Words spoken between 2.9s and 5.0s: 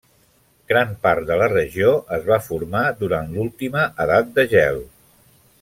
durant l'última Edat de Gel.